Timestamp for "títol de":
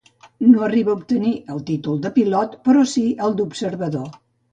1.67-2.11